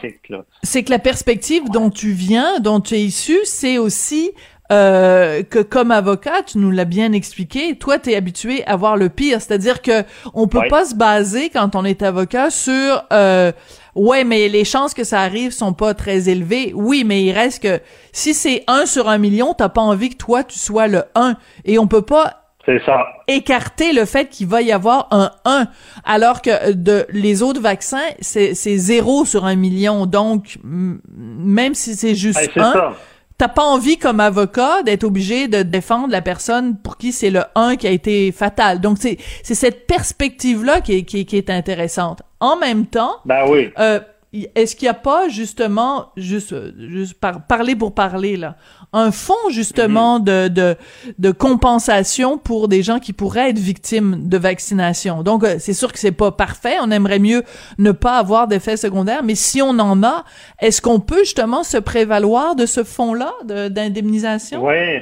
C'est 0.64 0.84
que 0.84 0.90
la 0.90 1.00
perspective 1.00 1.64
dont 1.70 1.90
tu 1.90 2.12
viens, 2.12 2.60
dont 2.60 2.82
tu 2.82 2.96
es 2.96 3.02
issu, 3.02 3.38
c'est 3.44 3.78
aussi 3.78 4.32
euh, 4.72 5.44
que 5.44 5.60
comme 5.60 5.92
avocat, 5.92 6.44
tu 6.44 6.58
nous 6.58 6.72
l'as 6.72 6.86
bien 6.86 7.12
expliqué, 7.12 7.76
toi 7.76 8.00
tu 8.00 8.12
es 8.12 8.16
habitué 8.16 8.66
à 8.66 8.78
voir 8.78 8.96
le 8.96 9.10
pire, 9.10 9.42
c'est-à-dire 9.42 9.82
que 9.82 10.04
on 10.34 10.48
peut 10.48 10.62
pas 10.70 10.86
se 10.86 10.96
baser 10.96 11.50
quand 11.50 11.76
on 11.76 11.84
est 11.84 12.02
avocat 12.02 12.50
sur 12.50 13.04
euh, 13.12 13.52
ouais 13.96 14.24
mais 14.24 14.48
les 14.48 14.64
chances 14.64 14.94
que 14.94 15.04
ça 15.04 15.20
arrive 15.20 15.52
sont 15.52 15.74
pas 15.74 15.94
très 15.94 16.30
élevées. 16.30 16.72
Oui, 16.74 17.04
mais 17.06 17.22
il 17.24 17.34
reste 17.34 17.64
que 17.64 17.82
si 18.14 18.34
c'est 18.34 18.64
un 18.68 18.86
sur 18.86 19.10
un 19.10 19.18
million, 19.18 19.54
t'as 19.54 19.68
pas 19.68 19.82
envie 19.82 20.10
que 20.10 20.18
toi 20.18 20.46
tu 20.46 20.58
sois 20.58 20.88
le 20.88 21.04
1 21.16 21.36
et 21.66 21.78
on 21.78 21.88
peut 21.88 22.04
pas 22.04 22.41
c'est 22.66 22.84
ça. 22.86 23.06
Écarter 23.28 23.94
le 23.94 24.06
fait 24.06 24.30
qu'il 24.30 24.48
va 24.48 24.62
y 24.62 24.72
avoir 24.72 25.08
un 25.12 25.32
1, 25.46 25.68
alors 26.06 26.42
que 26.42 26.74
de 26.74 27.06
les 27.10 27.42
autres 27.42 27.62
vaccins, 27.62 27.98
c'est 28.20 28.54
zéro 28.54 29.26
sur 29.26 29.46
un 29.46 29.56
million. 29.56 30.06
Donc, 30.06 30.58
même 30.64 31.74
si 31.74 31.96
c'est 31.96 32.16
juste 32.16 32.52
un, 32.58 32.94
t'as 33.38 33.48
pas 33.48 33.64
envie 33.64 33.98
comme 33.98 34.20
avocat 34.20 34.84
d'être 34.84 35.04
obligé 35.04 35.48
de 35.48 35.64
défendre 35.64 36.12
la 36.12 36.22
personne 36.22 36.78
pour 36.78 36.98
qui 36.98 37.12
c'est 37.12 37.32
le 37.32 37.42
1 37.56 37.76
qui 37.76 37.88
a 37.88 37.92
été 37.92 38.32
fatal. 38.32 38.80
Donc, 38.80 39.00
c'est 39.00 39.18
cette 39.44 39.88
perspective-là 39.88 40.82
qui 40.82 40.98
est, 40.98 41.04
qui, 41.04 41.26
qui 41.26 41.38
est 41.38 41.50
intéressante. 41.50 42.22
En 42.40 42.58
même 42.58 42.86
temps, 42.86 43.16
ben 43.26 43.46
oui. 43.48 43.72
Euh, 43.80 44.00
est-ce 44.34 44.78
qu'il 44.78 44.86
n'y 44.86 44.90
a 44.90 44.94
pas 44.94 45.28
justement, 45.28 46.12
juste, 46.16 46.56
juste 46.80 47.20
par, 47.20 47.46
parler 47.48 47.76
pour 47.76 47.94
parler 47.94 48.38
là, 48.38 48.56
un 48.94 49.12
fonds 49.12 49.50
justement 49.50 50.20
mhm. 50.20 50.26
de, 50.26 50.48
de, 50.48 50.76
de 51.20 51.32
compensation 51.32 52.38
pour 52.38 52.70
des 52.70 52.82
gens 52.82 53.00
qui 53.00 53.12
pourraient 53.12 53.50
être 53.50 53.60
victimes 53.60 54.30
de 54.30 54.38
vaccination. 54.38 55.24
Donc 55.24 55.44
euh, 55.44 55.56
c'est 55.60 55.74
sûr 55.74 55.92
que 55.92 56.00
c'est 56.00 56.14
pas 56.14 56.32
parfait, 56.32 56.76
on 56.82 56.92
aimerait 56.92 57.20
mieux 57.20 57.44
ne 57.78 57.92
pas 57.92 58.18
avoir 58.18 58.48
d'effets 58.48 58.78
secondaires, 58.78 59.24
mais 59.24 59.36
si 59.36 59.62
on 59.62 59.78
en 59.80 60.02
a, 60.02 60.24
est-ce 60.62 60.82
qu'on 60.82 61.02
peut 61.02 61.20
justement 61.20 61.64
se 61.64 61.78
prévaloir 61.78 62.56
de 62.56 62.66
ce 62.66 62.86
fonds-là 62.86 63.34
d'indemnisation? 63.70 64.66
Oui. 64.66 65.02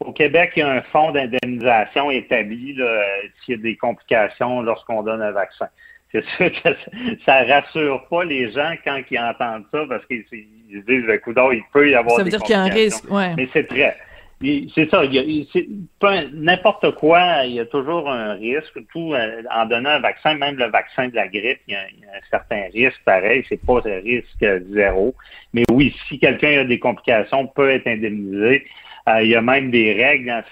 Au 0.00 0.12
Québec, 0.12 0.54
il 0.56 0.60
y 0.60 0.62
a 0.62 0.68
un 0.68 0.82
fonds 0.82 1.12
d'indemnisation 1.12 2.10
établi 2.10 2.76
s'il 3.44 3.54
y 3.54 3.58
a 3.58 3.62
des 3.62 3.76
complications 3.76 4.60
lorsqu'on 4.60 5.04
donne 5.04 5.22
un 5.22 5.30
vaccin 5.30 5.68
c'est 6.12 6.24
sûr 6.36 6.52
que 6.62 6.68
ça 7.24 7.44
rassure 7.44 8.06
pas 8.08 8.24
les 8.24 8.52
gens 8.52 8.74
quand 8.84 9.00
ils 9.10 9.18
entendent 9.18 9.64
ça 9.72 9.84
parce 9.88 10.04
qu'ils 10.06 10.24
se 10.30 10.36
disent, 10.86 11.08
écoute, 11.08 11.38
il 11.52 11.62
peut 11.72 11.90
y 11.90 11.94
avoir 11.94 12.16
ça 12.16 12.24
veut 12.24 12.30
dire 12.30 12.40
qu'il 12.40 12.54
y 12.54 12.58
a 12.58 12.62
un 12.62 12.68
risque, 12.68 13.10
ouais. 13.10 13.34
Mais 13.36 13.48
c'est 13.52 13.66
très, 13.66 13.96
c'est 14.74 14.90
ça, 14.90 15.02
n'importe 16.32 16.94
quoi, 16.96 17.44
il 17.44 17.52
y 17.52 17.60
a 17.60 17.66
toujours 17.66 18.10
un 18.10 18.34
risque. 18.34 18.78
Tout 18.92 19.14
euh, 19.14 19.42
en 19.54 19.66
donnant 19.66 19.90
un 19.90 20.00
vaccin, 20.00 20.34
même 20.34 20.56
le 20.56 20.66
vaccin 20.66 21.08
de 21.08 21.14
la 21.14 21.28
grippe, 21.28 21.60
il 21.68 21.74
y 21.74 21.76
a, 21.76 21.82
un 21.82 22.20
certain 22.30 22.64
risque 22.72 23.00
pareil. 23.04 23.44
C'est 23.48 23.64
pas 23.64 23.80
un 23.84 24.00
risque 24.00 24.44
zéro. 24.72 25.14
Mais 25.52 25.64
oui, 25.70 25.94
si 26.08 26.18
quelqu'un 26.18 26.60
a 26.60 26.64
des 26.64 26.78
complications, 26.78 27.46
peut 27.46 27.70
être 27.70 27.86
indemnisé. 27.86 28.64
Euh, 29.08 29.22
il 29.22 29.30
y 29.30 29.36
a 29.36 29.42
même 29.42 29.70
des 29.70 29.92
règles. 29.92 30.30
Hein, 30.30 30.42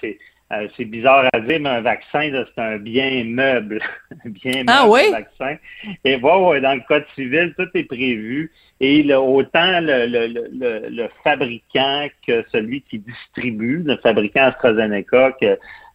euh, 0.51 0.67
c'est 0.75 0.85
bizarre 0.85 1.29
à 1.31 1.39
dire, 1.39 1.59
mais 1.61 1.69
un 1.69 1.81
vaccin, 1.81 2.29
c'est 2.31 2.61
un 2.61 2.77
bien 2.77 3.23
meuble. 3.23 3.81
un 4.25 4.29
bien 4.29 4.63
ah 4.67 4.85
meuble, 4.85 4.91
oui? 4.91 5.11
vaccin. 5.11 5.57
Et 6.03 6.17
bon, 6.17 6.59
dans 6.59 6.73
le 6.73 6.81
code 6.87 7.05
civil, 7.15 7.53
tout 7.57 7.69
est 7.73 7.85
prévu. 7.85 8.51
Et 8.79 9.03
le, 9.03 9.17
autant 9.17 9.79
le, 9.79 10.07
le, 10.07 10.89
le, 10.89 11.07
fabricant 11.23 12.07
que 12.27 12.43
celui 12.51 12.81
qui 12.81 12.99
distribue, 12.99 13.83
le 13.85 13.95
fabricant 13.97 14.45
AstraZeneca, 14.45 15.33
que 15.39 15.45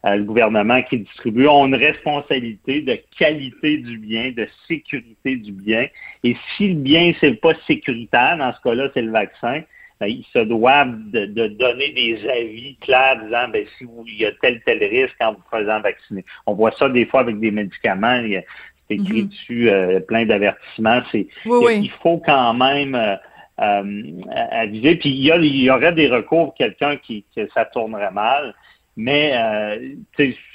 euh, 0.07 0.17
le 0.17 0.25
gouvernement 0.25 0.81
qui 0.83 1.01
distribue, 1.01 1.49
ont 1.49 1.67
une 1.67 1.75
responsabilité 1.75 2.81
de 2.81 2.99
qualité 3.19 3.79
du 3.79 3.99
bien, 3.99 4.31
de 4.31 4.47
sécurité 4.69 5.37
du 5.37 5.53
bien. 5.53 5.87
Et 6.23 6.37
si 6.57 6.69
le 6.69 6.81
bien, 6.81 7.13
c'est 7.21 7.35
pas 7.35 7.55
sécuritaire, 7.67 8.39
dans 8.39 8.55
ce 8.55 8.61
cas-là, 8.63 8.89
c'est 8.95 9.03
le 9.03 9.11
vaccin, 9.11 9.63
ils 10.03 10.27
se 10.33 10.41
doivent 10.41 11.11
de, 11.11 11.47
donner 11.49 11.91
des 11.93 12.29
avis 12.29 12.77
clairs 12.81 13.23
disant 13.25 13.49
ben, 13.49 13.65
si 13.79 13.85
vous, 13.85 14.05
il 14.07 14.19
y 14.19 14.27
a 14.27 14.33
tel 14.43 14.61
tel 14.65 14.79
risque 14.85 15.17
en 15.21 15.33
vous 15.33 15.43
faisant 15.51 15.81
vacciner. 15.81 16.25
On 16.47 16.55
voit 16.55 16.73
ça 16.73 16.89
des 16.89 17.07
fois 17.07 17.21
avec 17.21 17.41
des 17.41 17.51
médicaments. 17.51 18.21
Il 18.21 18.45
c'est 18.89 18.95
écrit 18.95 19.23
mhm. 19.23 19.29
dessus 19.29 19.71
euh, 19.71 20.01
plein 20.01 20.27
d'avertissements. 20.27 21.01
C'est 21.11 21.27
il, 21.45 21.91
faut 22.03 22.19
quand 22.19 22.55
même 22.55 22.95
euh, 22.95 23.17
euh, 23.61 24.21
aviser. 24.51 24.97
Puis 24.97 25.09
il 25.09 25.25
y, 25.25 25.29
il 25.29 25.63
y 25.63 25.71
aurait 25.71 25.93
des 25.93 26.09
recours 26.09 26.55
quelqu'un 26.55 26.97
qui 26.97 27.25
que 27.35 27.49
ça 27.53 27.65
tournerait 27.65 28.13
mal. 28.13 28.55
Mais 28.99 29.35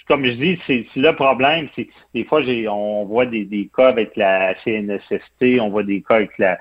comme 0.07 0.25
je 0.25 0.31
dis, 0.31 0.59
c'est 0.65 0.85
le 0.95 1.11
problème. 1.13 1.67
C'est 1.75 1.87
des 2.15 2.23
fois, 2.23 2.41
j'ai 2.41 2.67
on 2.67 3.05
voit 3.05 3.27
des, 3.27 3.45
des 3.45 3.69
cas 3.75 3.89
avec 3.89 4.15
la 4.15 4.55
CNSST, 4.63 5.59
on 5.59 5.69
voit 5.69 5.83
des 5.83 6.01
cas 6.01 6.15
avec 6.15 6.37
la, 6.39 6.57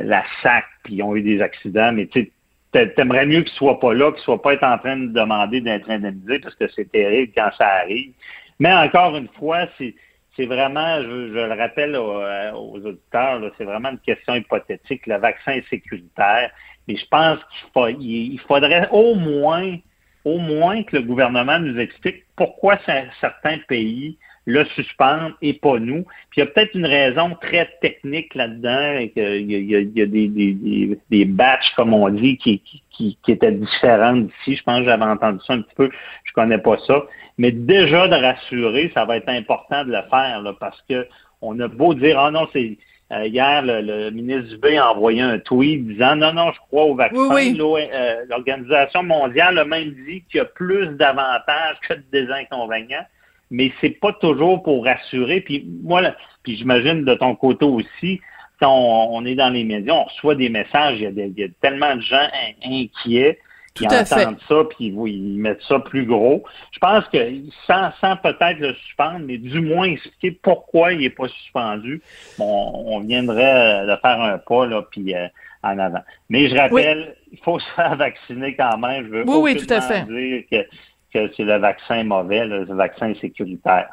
la 0.00 0.24
SAC, 0.42 0.64
puis 0.84 0.94
ils 0.94 1.02
ont 1.02 1.14
eu 1.16 1.22
des 1.22 1.40
accidents, 1.40 1.92
mais 1.92 2.06
tu 2.06 2.30
T'aimerais 2.72 3.26
mieux 3.26 3.42
qu'ils 3.42 3.54
soient 3.54 3.80
pas 3.80 3.94
là, 3.94 4.12
qu'ils 4.12 4.22
soient 4.22 4.42
pas 4.42 4.54
être 4.54 4.64
en 4.64 4.76
train 4.78 4.96
de 4.96 5.06
demander 5.06 5.60
d'être 5.60 5.88
indemnisés 5.88 6.40
parce 6.40 6.54
que 6.56 6.68
c'est 6.68 6.90
terrible 6.90 7.32
quand 7.34 7.50
ça 7.56 7.66
arrive. 7.66 8.12
Mais 8.58 8.72
encore 8.72 9.16
une 9.16 9.28
fois, 9.28 9.66
c'est 9.78 10.46
vraiment, 10.46 11.00
je, 11.02 11.32
le 11.32 11.58
rappelle 11.58 11.96
aux, 11.96 12.76
auditeurs, 12.84 13.40
c'est 13.56 13.64
vraiment 13.64 13.90
une 13.90 13.98
question 14.00 14.34
hypothétique. 14.34 15.06
Le 15.06 15.16
vaccin 15.16 15.52
est 15.52 15.68
sécuritaire, 15.70 16.50
mais 16.86 16.96
je 16.96 17.06
pense 17.06 17.38
qu'il 17.72 18.02
il 18.02 18.40
faudrait 18.40 18.88
au 18.90 19.14
moins, 19.14 19.76
au 20.24 20.38
moins 20.38 20.82
que 20.82 20.96
le 20.96 21.02
gouvernement 21.02 21.58
nous 21.58 21.78
explique 21.78 22.24
pourquoi 22.36 22.78
certains 23.20 23.58
pays 23.68 24.18
le 24.46 24.64
suspendre 24.64 25.32
et 25.42 25.54
pas 25.54 25.78
nous. 25.78 26.04
Puis 26.30 26.38
il 26.38 26.40
y 26.40 26.42
a 26.44 26.46
peut-être 26.46 26.74
une 26.74 26.86
raison 26.86 27.36
très 27.40 27.68
technique 27.82 28.34
là-dedans, 28.34 28.98
et 28.98 29.10
qu'il 29.10 29.50
y 29.50 29.74
a, 29.74 29.80
y 29.80 30.02
a 30.02 30.06
des, 30.06 30.28
des, 30.28 30.98
des, 31.10 31.24
batchs, 31.24 31.74
comme 31.74 31.92
on 31.92 32.08
dit, 32.08 32.38
qui, 32.38 32.60
qui, 32.60 33.18
qui 33.22 33.32
étaient 33.32 33.52
différents 33.52 34.14
d'ici. 34.16 34.56
Je 34.56 34.62
pense 34.62 34.78
que 34.78 34.84
j'avais 34.86 35.04
entendu 35.04 35.40
ça 35.46 35.54
un 35.54 35.62
petit 35.62 35.74
peu, 35.74 35.90
je 36.24 36.32
connais 36.32 36.58
pas 36.58 36.78
ça. 36.86 37.04
Mais 37.38 37.50
déjà 37.50 38.08
de 38.08 38.14
rassurer, 38.14 38.90
ça 38.94 39.04
va 39.04 39.16
être 39.16 39.28
important 39.28 39.84
de 39.84 39.90
le 39.90 40.02
faire, 40.08 40.40
là, 40.40 40.54
parce 40.58 40.80
que 40.88 41.06
on 41.42 41.58
a 41.60 41.68
beau 41.68 41.92
dire 41.92 42.18
Ah 42.18 42.30
non, 42.30 42.48
c'est 42.52 42.78
euh, 43.12 43.26
hier, 43.26 43.62
le, 43.62 44.10
ministre 44.10 44.50
Dubé 44.50 44.78
a 44.78 44.90
envoyé 44.90 45.20
un 45.20 45.38
tweet 45.38 45.86
disant 45.86 46.16
non, 46.16 46.32
non, 46.32 46.52
je 46.52 46.58
crois 46.68 46.84
au 46.84 46.94
vaccin. 46.94 47.18
Euh, 47.20 48.24
L'Organisation 48.28 49.02
mondiale 49.02 49.58
a 49.58 49.64
même 49.64 49.90
dit 50.06 50.24
qu'il 50.30 50.38
y 50.38 50.40
a 50.40 50.44
plus 50.44 50.88
d'avantages 50.96 51.76
que 51.88 51.94
de 51.94 52.02
désinconvénients 52.10 53.06
mais 53.50 53.72
c'est 53.80 54.00
pas 54.00 54.12
toujours 54.12 54.62
pour 54.62 54.84
rassurer. 54.84 55.40
Puis 55.40 55.66
moi, 55.82 56.02
puis 56.42 56.56
j'imagine 56.56 57.04
de 57.04 57.14
ton 57.14 57.34
côté 57.34 57.64
aussi, 57.64 58.20
quand 58.60 58.72
on, 58.72 59.24
est 59.26 59.34
dans 59.34 59.50
les 59.50 59.64
médias, 59.64 59.94
on 59.94 60.04
reçoit 60.04 60.34
des 60.34 60.48
messages, 60.48 60.98
il 61.00 61.34
y 61.36 61.44
a, 61.44 61.48
tellement 61.60 61.94
de 61.96 62.00
gens 62.00 62.26
inquiets 62.64 63.38
qui 63.74 63.86
entendent 63.86 64.38
ça, 64.48 64.64
puis 64.70 64.86
ils, 64.86 65.38
mettent 65.38 65.62
ça 65.62 65.78
plus 65.78 66.06
gros. 66.06 66.42
Je 66.72 66.78
pense 66.78 67.04
que 67.08 67.18
sans, 67.66 67.90
sans 68.00 68.16
peut-être 68.16 68.58
le 68.58 68.72
suspendre, 68.74 69.20
mais 69.20 69.36
du 69.36 69.60
moins 69.60 69.84
expliquer 69.84 70.30
pourquoi 70.30 70.94
il 70.94 71.00
n'est 71.00 71.10
pas 71.10 71.28
suspendu, 71.28 72.00
bon, 72.38 72.72
on 72.86 73.00
viendrait 73.00 73.82
de 73.86 73.96
faire 74.00 74.20
un 74.20 74.38
pas, 74.38 74.66
là, 74.66 74.82
puis 74.90 75.14
euh, 75.14 75.26
en 75.62 75.78
avant. 75.78 76.02
Mais 76.30 76.48
je 76.48 76.56
rappelle, 76.56 77.16
il 77.32 77.38
faut 77.38 77.58
se 77.58 77.70
faire 77.72 77.96
vacciner 77.96 78.54
quand 78.54 78.78
même. 78.78 79.06
Je 79.06 79.10
veux 79.10 79.24
oui, 79.26 79.54
oui, 79.54 79.56
tout 79.56 79.72
à 79.72 79.80
fait. 79.80 80.02
dire 80.06 80.44
que 80.50 80.68
que 81.16 81.32
c'est 81.36 81.44
le 81.44 81.58
vaccin 81.58 82.04
mauvais, 82.04 82.44
le 82.44 82.64
vaccin 82.64 83.12
sécuritaire. 83.20 83.88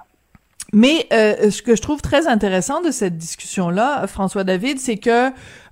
Mais 0.74 1.08
euh, 1.14 1.52
ce 1.52 1.62
que 1.62 1.76
je 1.76 1.82
trouve 1.82 2.02
très 2.02 2.28
intéressant 2.28 2.82
de 2.82 2.90
cette 2.90 3.16
discussion-là, 3.16 4.08
François 4.08 4.44
David, 4.44 4.80
c'est 4.80 4.98
que 4.98 5.30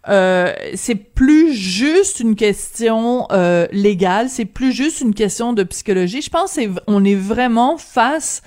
euh, 0.08 0.54
c'est 0.76 0.96
plus 0.96 1.54
juste 1.54 2.20
une 2.20 2.36
question 2.36 3.28
euh, 3.32 3.66
légale, 3.72 4.30
c'est 4.30 4.46
plus 4.46 4.72
juste 4.72 5.02
une 5.02 5.16
question 5.16 5.54
de 5.54 5.64
psychologie. 5.64 6.22
Je 6.22 6.30
pense 6.30 6.58
qu'on 6.86 7.04
est 7.04 7.16
vraiment 7.16 7.78
face 7.78 8.44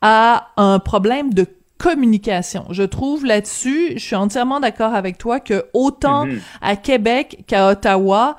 à 0.00 0.48
un 0.56 0.78
problème 0.78 1.34
de 1.34 1.44
communication. 1.78 2.66
Je 2.70 2.84
trouve 2.84 3.26
là-dessus, 3.26 3.94
je 3.96 3.98
suis 3.98 4.16
entièrement 4.16 4.60
d'accord 4.60 4.94
avec 4.94 5.18
toi 5.18 5.40
que 5.40 5.66
autant 5.74 6.26
mm-hmm. 6.26 6.40
à 6.62 6.76
Québec 6.76 7.44
qu'à 7.48 7.68
Ottawa, 7.68 8.36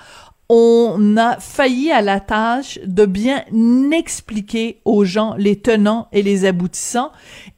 on 0.49 1.17
a 1.17 1.39
failli 1.39 1.91
à 1.91 2.01
la 2.01 2.19
tâche 2.19 2.79
de 2.85 3.05
bien 3.05 3.43
expliquer 3.91 4.79
aux 4.85 5.03
gens 5.03 5.35
les 5.37 5.59
tenants 5.59 6.07
et 6.13 6.23
les 6.23 6.45
aboutissants. 6.45 7.11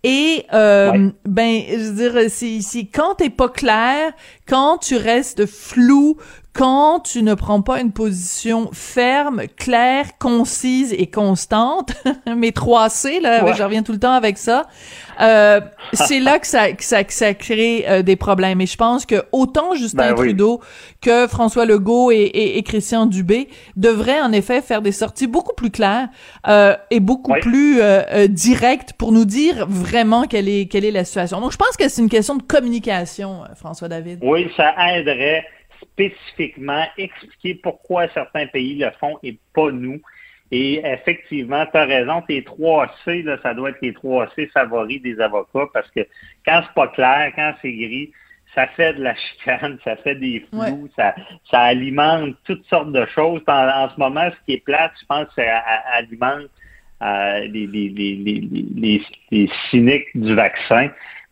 Et 0.04 0.46
euh, 0.54 1.12
ben, 1.26 1.62
je 1.70 1.92
veux 1.92 2.12
dire, 2.12 2.32
si, 2.32 2.90
quand 2.90 3.16
t'es 3.16 3.30
pas 3.30 3.50
clair, 3.50 4.12
quand 4.48 4.80
tu 4.80 4.96
restes 4.98 5.46
flou, 5.46 6.18
quand 6.54 7.00
tu 7.00 7.22
ne 7.22 7.36
prends 7.36 7.62
pas 7.62 7.80
une 7.80 7.92
position 7.92 8.70
ferme, 8.74 9.44
claire, 9.56 10.18
concise 10.18 10.94
et 10.94 11.08
constante, 11.08 11.94
mes 12.36 12.52
trois 12.52 12.90
C, 12.90 13.20
là, 13.20 13.54
je 13.54 13.64
reviens 13.64 13.84
tout 13.84 13.92
le 13.92 14.00
temps 14.00 14.14
avec 14.14 14.38
ça, 14.38 14.64
euh, 15.22 15.62
c'est 15.94 16.20
là 16.20 16.40
que 16.40 16.48
ça, 16.48 16.72
que 16.72 16.84
ça, 16.84 17.04
que 17.04 17.14
ça 17.14 17.34
crée 17.34 17.86
euh, 17.88 18.02
des 18.02 18.16
problèmes. 18.16 18.62
Et 18.62 18.66
je 18.66 18.78
pense 18.78 19.06
que 19.06 19.24
autant 19.32 19.76
Justin 19.76 20.10
ben 20.10 20.16
Trudeau 20.16 20.62
que 21.02 21.28
François 21.28 21.66
Legault 21.66 22.12
et, 22.12 22.32
et, 22.34 22.64
Christian 22.64 23.06
Dubé 23.06 23.50
devraient 23.76 24.22
en 24.22 24.32
effet 24.32 24.62
faire 24.62 24.82
des 24.82 24.92
sorties 24.92 25.28
beaucoup 25.28 25.54
plus 25.56 25.72
claires 25.72 26.08
euh, 26.48 26.76
et 26.90 27.00
beaucoup 27.00 27.34
plus 27.42 27.80
euh, 27.82 28.28
directes 28.28 28.94
pour 28.94 29.12
nous 29.12 29.26
dire 29.26 29.68
vraiment 29.68 30.24
quelle 30.24 30.50
est, 30.50 30.66
quelle 30.66 30.86
est 30.86 30.92
la 30.92 31.06
situation. 31.06 31.42
Donc 31.42 31.52
je 31.52 31.58
pense 31.58 31.78
que 31.78 31.88
c'est 31.90 32.02
une 32.02 32.10
question 32.10 32.36
de 32.36 32.44
communication, 32.44 33.42
François 33.56 33.88
David. 33.88 34.20
Oui, 34.24 34.50
ça 34.58 34.74
aiderait 34.94 35.46
spécifiquement 36.00 36.86
expliquer 36.98 37.56
pourquoi 37.56 38.08
certains 38.10 38.48
pays 38.48 38.76
le 38.76 38.90
font 39.00 39.20
et 39.24 39.38
pas 39.54 39.72
nous. 39.72 40.02
Et 40.52 40.82
effectivement, 40.84 41.66
tu 41.68 41.78
as 41.78 41.86
raison, 41.86 42.22
tes 42.22 42.42
3C, 42.42 43.24
là, 43.24 43.38
ça 43.44 43.54
doit 43.54 43.70
être 43.70 43.82
les 43.82 43.92
3C 43.92 44.50
favoris 44.52 45.02
des 45.02 45.20
avocats 45.20 45.68
parce 45.74 45.90
que 45.92 46.02
quand 46.46 46.62
c'est 46.66 46.74
pas 46.74 46.88
clair, 46.88 47.32
quand 47.36 47.54
c'est 47.62 47.74
gris, 47.74 48.12
ça 48.56 48.66
fait 48.68 48.94
de 48.94 49.04
la 49.04 49.14
chicane, 49.38 49.78
ça 49.84 49.96
fait 49.98 50.16
des 50.16 50.44
flous, 50.50 50.90
ça, 50.96 51.14
ça 51.52 51.60
alimente 51.62 52.36
toutes 52.46 52.66
sortes 52.66 52.92
de 52.92 53.06
choses. 53.14 53.42
En, 53.48 53.90
ce 53.90 54.00
moment, 54.00 54.30
ce 54.32 54.46
qui 54.46 54.54
est 54.54 54.64
plate, 54.64 54.92
je 55.00 55.06
pense, 55.06 55.28
ça 55.36 55.44
alimente 55.94 56.50
euh, 57.04 57.40
les, 57.42 57.68
les, 57.68 57.90
les, 57.90 59.02
les, 59.32 59.50
cyniques 59.70 60.10
du 60.16 60.34
vaccin. 60.34 60.90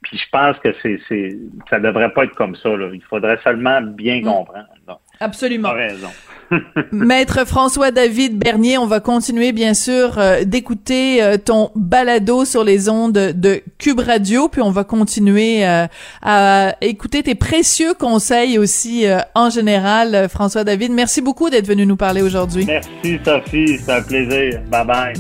Puis 0.07 0.17
je 0.17 0.25
pense 0.31 0.57
que 0.59 0.73
c'est, 0.81 0.99
c'est 1.09 1.37
ça 1.69 1.79
devrait 1.79 2.13
pas 2.13 2.23
être 2.23 2.35
comme 2.35 2.55
ça. 2.55 2.69
Là. 2.69 2.89
Il 2.93 3.03
faudrait 3.03 3.39
seulement 3.43 3.81
bien 3.81 4.21
mm. 4.21 4.23
comprendre. 4.23 4.67
Absolument. 5.19 5.71
raison. 5.73 6.09
Maître 6.91 7.45
François 7.45 7.91
David 7.91 8.37
Bernier, 8.37 8.77
on 8.77 8.85
va 8.85 8.99
continuer 8.99 9.51
bien 9.51 9.73
sûr 9.73 10.17
euh, 10.17 10.43
d'écouter 10.43 11.21
euh, 11.21 11.37
ton 11.37 11.71
balado 11.75 12.45
sur 12.45 12.63
les 12.63 12.89
ondes 12.89 13.13
de 13.13 13.61
Cube 13.77 13.99
Radio, 13.99 14.47
puis 14.47 14.61
on 14.61 14.71
va 14.71 14.83
continuer 14.83 15.65
euh, 15.65 15.87
à 16.21 16.75
écouter 16.81 17.23
tes 17.23 17.35
précieux 17.35 17.93
conseils 17.93 18.57
aussi 18.57 19.05
en 19.35 19.49
général. 19.49 20.27
François 20.29 20.63
David, 20.63 20.91
merci 20.91 21.21
beaucoup 21.21 21.49
d'être 21.49 21.67
venu 21.67 21.85
nous 21.85 21.97
parler 21.97 22.21
aujourd'hui. 22.21 22.65
Merci 22.65 23.19
Sophie, 23.23 23.77
c'est 23.79 23.91
un 23.91 24.01
plaisir. 24.01 24.61
Bye 24.69 24.85
bye. 24.85 25.13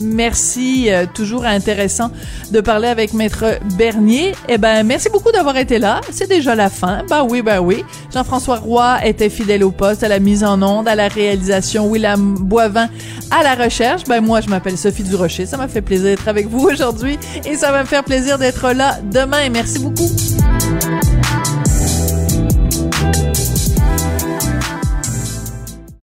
merci, 0.00 0.88
toujours 1.14 1.44
intéressant 1.44 2.10
de 2.50 2.60
parler 2.60 2.88
avec 2.88 3.12
Maître 3.12 3.44
Bernier. 3.76 4.32
Eh 4.48 4.58
ben, 4.58 4.84
merci 4.84 5.08
beaucoup 5.10 5.32
d'avoir 5.32 5.56
été 5.56 5.78
là. 5.78 6.00
C'est 6.10 6.28
déjà 6.28 6.54
la 6.54 6.70
fin. 6.70 7.02
Bah 7.08 7.24
oui, 7.28 7.42
bah 7.42 7.60
oui. 7.60 7.84
Jean-François 8.12 8.56
Roy 8.56 8.98
était 9.04 9.30
fidèle 9.30 9.64
au 9.64 9.70
poste 9.70 10.02
à 10.02 10.08
la 10.08 10.18
mise 10.18 10.44
en 10.44 10.62
à 10.78 10.94
la 10.94 11.08
réalisation, 11.08 11.86
William 11.86 12.36
Boivin 12.38 12.88
à 13.30 13.42
la 13.42 13.54
recherche. 13.54 14.04
Ben 14.04 14.20
moi, 14.20 14.40
je 14.40 14.48
m'appelle 14.48 14.78
Sophie 14.78 15.02
Durocher. 15.02 15.46
Ça 15.46 15.56
m'a 15.56 15.68
fait 15.68 15.82
plaisir 15.82 16.06
d'être 16.06 16.28
avec 16.28 16.46
vous 16.48 16.60
aujourd'hui 16.60 17.18
et 17.44 17.56
ça 17.56 17.72
va 17.72 17.80
me 17.80 17.86
faire 17.86 18.04
plaisir 18.04 18.38
d'être 18.38 18.72
là 18.72 18.98
demain. 19.12 19.48
Merci 19.50 19.78
beaucoup. 19.80 20.08